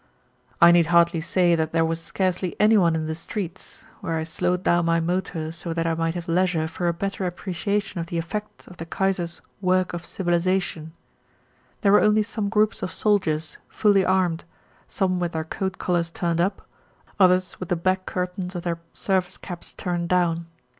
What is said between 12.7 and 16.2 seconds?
of soldiers, fully armed, some with their coat collars